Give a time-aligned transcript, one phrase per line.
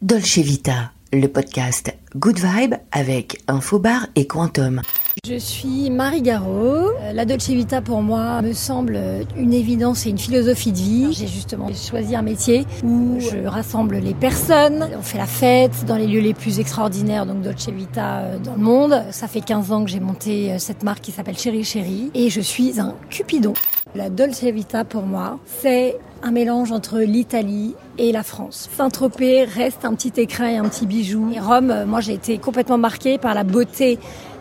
[0.00, 4.80] Dolce Vita, le podcast Good Vibe avec Infobar et Quantum.
[5.26, 6.90] Je suis Marie Garot.
[7.00, 8.98] Euh, La Dolce Vita pour moi me semble
[9.36, 11.12] une évidence et une philosophie de vie.
[11.12, 15.96] J'ai justement choisi un métier où je rassemble les personnes, on fait la fête dans
[15.96, 19.02] les lieux les plus extraordinaires, donc Dolce Vita euh, dans le monde.
[19.10, 22.30] Ça fait 15 ans que j'ai monté euh, cette marque qui s'appelle Chéri Chéri et
[22.30, 23.54] je suis un cupidon.
[23.94, 28.68] La Dolce Vita pour moi, c'est un mélange entre l'Italie et la France.
[28.76, 31.30] Saint-Tropez reste un petit écrin et un petit bijou.
[31.34, 33.98] Et Rome, moi j'ai été complètement marquée par la beauté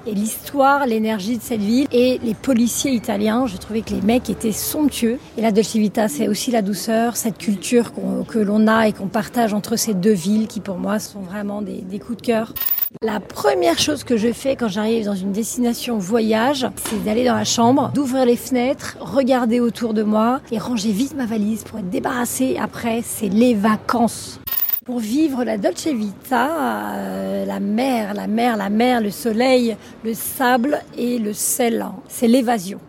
[0.07, 3.45] et l'histoire, l'énergie de cette ville et les policiers italiens.
[3.45, 5.20] Je trouvais que les mecs étaient somptueux.
[5.38, 7.91] Et la Dolce Vita, c'est aussi la douceur, cette culture
[8.27, 11.61] que l'on a et qu'on partage entre ces deux villes qui pour moi sont vraiment
[11.61, 12.53] des, des coups de cœur.
[13.02, 17.35] La première chose que je fais quand j'arrive dans une destination voyage, c'est d'aller dans
[17.35, 21.80] la chambre, d'ouvrir les fenêtres, regarder autour de moi et ranger vite ma valise pour
[21.80, 22.58] être débarrassée.
[22.59, 24.39] Après, c'est les vacances.
[24.87, 30.13] Pour vivre la Dolce Vita, euh, la mer, la mer, la mer, le soleil, le
[30.13, 32.79] sable et le sel, c'est l'évasion.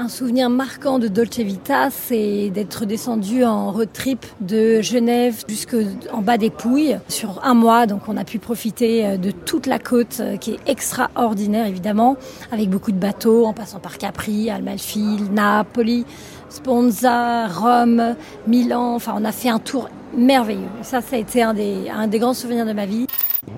[0.00, 6.20] Un souvenir marquant de Dolce Vita, c'est d'être descendu en road trip de Genève jusqu'en
[6.20, 7.86] bas des Pouilles sur un mois.
[7.86, 12.16] Donc on a pu profiter euh, de toute la côte euh, qui est extraordinaire évidemment,
[12.50, 16.06] avec beaucoup de bateaux en passant par Capri, Amalfi, Napoli,
[16.48, 18.16] Sponza, Rome,
[18.48, 18.96] Milan.
[18.96, 20.68] Enfin on a fait un tour merveilleux.
[20.82, 23.06] Ça, ça a été un des, un des grands souvenirs de ma vie.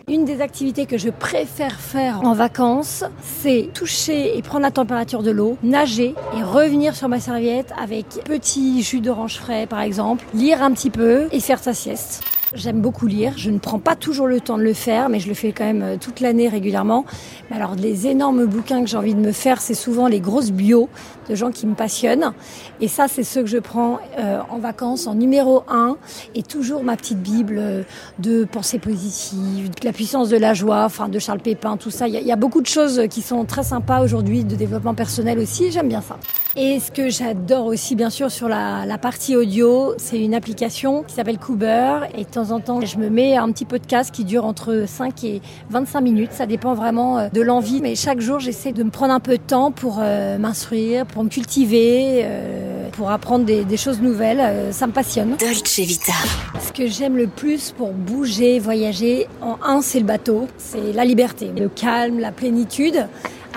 [0.06, 5.22] Une des activités que je préfère faire en vacances, c'est toucher et prendre la température
[5.22, 10.24] de l'eau, nager et revenir sur ma serviette avec petit jus d'orange frais par exemple,
[10.34, 12.22] lire un petit peu et faire sa sieste.
[12.54, 13.34] J'aime beaucoup lire.
[13.36, 15.64] Je ne prends pas toujours le temps de le faire, mais je le fais quand
[15.64, 17.04] même euh, toute l'année régulièrement.
[17.50, 20.88] Alors, les énormes bouquins que j'ai envie de me faire, c'est souvent les grosses bios
[21.28, 22.32] de gens qui me passionnent.
[22.80, 25.98] Et ça, c'est ceux que je prends euh, en vacances en numéro un.
[26.34, 27.82] Et toujours ma petite Bible euh,
[28.18, 32.08] de pensée positive, de la puissance de la joie, enfin de Charles Pépin, tout ça.
[32.08, 35.70] Il y, a, beaucoup de choses qui sont très sympas aujourd'hui, de développement personnel aussi.
[35.70, 36.16] J'aime bien ça.
[36.56, 41.14] Et ce que j'adore aussi, bien sûr, sur la, partie audio, c'est une application qui
[41.14, 42.00] s'appelle Cooper.
[42.38, 46.00] Temps en temps, je me mets un petit podcast qui dure entre 5 et 25
[46.00, 46.30] minutes.
[46.32, 47.80] Ça dépend vraiment euh, de l'envie.
[47.80, 51.24] Mais chaque jour, j'essaie de me prendre un peu de temps pour euh, m'instruire, pour
[51.24, 54.72] me cultiver, euh, pour apprendre des, des choses nouvelles.
[54.72, 55.34] Ça me passionne.
[55.36, 56.12] Dolce Vita.
[56.60, 61.04] Ce que j'aime le plus pour bouger, voyager, en un, c'est le bateau, c'est la
[61.04, 63.08] liberté, le calme, la plénitude.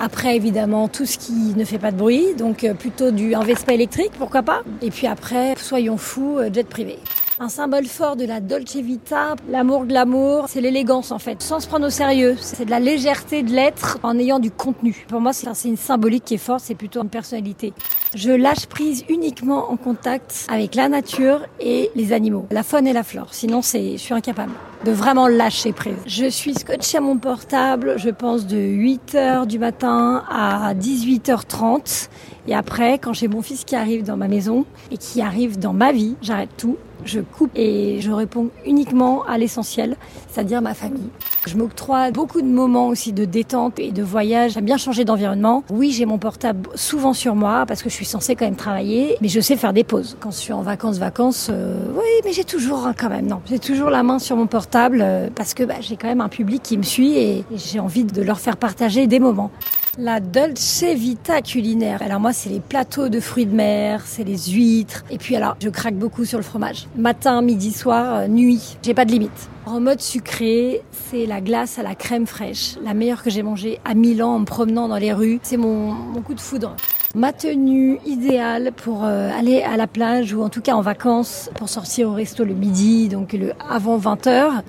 [0.02, 3.74] Après, évidemment, tout ce qui ne fait pas de bruit, donc plutôt du un Vespa
[3.74, 4.62] électrique, pourquoi pas.
[4.82, 6.98] Et puis après, soyons fous, jet privé.
[7.44, 11.68] Un symbole fort de la Dolce Vita, l'amour glamour, c'est l'élégance en fait, sans se
[11.68, 12.36] prendre au sérieux.
[12.40, 15.08] C'est de la légèreté de l'être en ayant du contenu.
[15.08, 17.74] Pour moi, c'est c'est une symbolique qui est forte, c'est plutôt une personnalité.
[18.14, 22.94] Je lâche prise uniquement en contact avec la nature et les animaux, la faune et
[22.94, 23.34] la flore.
[23.34, 24.52] Sinon, c'est, je suis incapable
[24.86, 25.96] de vraiment lâcher prise.
[26.06, 32.10] Je suis scotché à mon portable, je pense de 8 heures du matin à 18h30.
[32.48, 35.74] Et après, quand j'ai mon fils qui arrive dans ma maison et qui arrive dans
[35.74, 39.96] ma vie, j'arrête tout, je coupe et je réponds uniquement à l'essentiel,
[40.30, 41.10] c'est-à-dire ma famille.
[41.48, 44.54] Je m'octroie beaucoup de moments aussi de détente et de voyage.
[44.54, 45.64] J'aime bien changer d'environnement.
[45.72, 49.18] Oui, j'ai mon portable souvent sur moi parce que je suis censée quand même travailler,
[49.22, 50.18] mais je sais faire des pauses.
[50.20, 53.60] Quand je suis en vacances, vacances, euh, oui, mais j'ai toujours quand même, non, j'ai
[53.60, 56.62] toujours la main sur mon portable euh, parce que bah, j'ai quand même un public
[56.64, 59.52] qui me suit et, j'ai envie de leur faire partager des moments.
[59.98, 62.02] La Dolce Vita culinaire.
[62.02, 65.04] Alors moi, c'est les plateaux de fruits de mer, c'est les huîtres.
[65.10, 66.88] Et puis alors, je craque beaucoup sur le fromage.
[66.96, 68.78] Matin, midi, soir, euh, nuit.
[68.82, 69.50] J'ai pas de limite.
[69.66, 73.80] En mode sucré, c'est la glace à la crème fraîche, la meilleure que j'ai mangée
[73.86, 75.40] à Milan en me promenant dans les rues.
[75.44, 75.94] C'est mon
[76.26, 76.76] coup de foudre.
[77.14, 81.50] Ma tenue idéale pour euh, aller à la plage ou en tout cas en vacances
[81.56, 83.38] pour sortir au resto le midi, donc
[83.70, 84.62] avant 20h.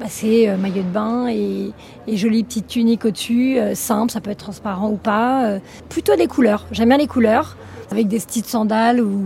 [0.00, 1.72] Bah, c'est euh, maillot de bain et,
[2.08, 5.58] jolie petite tunique au-dessus, euh, simple, ça peut être transparent ou pas.
[5.90, 7.58] plutôt les couleurs, j'aime bien les couleurs,
[7.92, 9.20] avec des petites sandales ou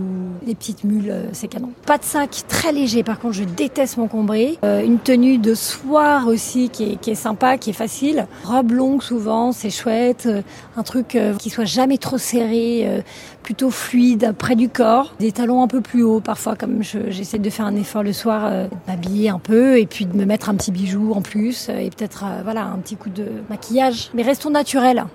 [0.45, 1.69] des petites mules, euh, c'est canon.
[1.85, 4.57] Pas de sac très léger, par contre je déteste m'encombrer.
[4.65, 8.27] Euh, une tenue de soir aussi qui est, sympa, qui est facile.
[8.43, 10.25] Robe longue souvent, c'est chouette.
[10.25, 10.41] Euh,
[10.75, 13.03] un truc qui soit jamais trop serré,
[13.41, 15.13] plutôt fluide, près du corps.
[15.19, 18.13] Des talons un peu plus hauts parfois, comme je- j'essaie de faire un effort le
[18.13, 21.69] soir, de m'habiller un peu et puis de me mettre un petit bijou en plus
[21.69, 24.11] et peut-être voilà un petit coup de maquillage.
[24.13, 25.05] Mais restons naturels.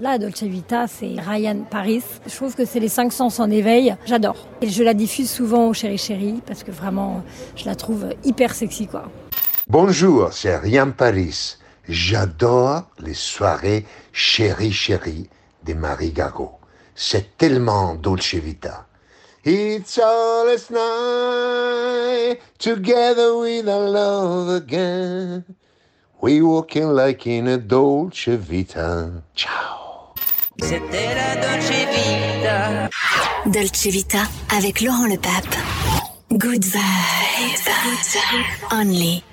[0.00, 2.02] Là, Dolce Vita, c'est Ryan Paris.
[2.26, 3.94] Je trouve que c'est les cinq sens en éveil.
[4.06, 4.48] J'adore.
[4.60, 7.22] Et je la diffuse souvent au Chéri Chéri parce que vraiment,
[7.54, 9.04] je la trouve hyper sexy, quoi.
[9.68, 11.56] Bonjour, c'est Ryan Paris.
[11.88, 15.28] J'adore les soirées chéri chéri
[15.64, 16.58] de Marie Garot.
[16.94, 18.86] C'est tellement Dolce Vita.
[19.46, 25.44] It's all night, together with our love again.
[26.22, 29.22] We walking like in a dolce vita.
[29.34, 29.83] Ciao.
[30.66, 32.88] C'était la Dolce Vita.
[33.44, 34.22] Dolce Vita
[34.56, 35.56] avec Laurent Le Pape.
[36.30, 36.80] Good vibes.
[38.72, 39.24] Only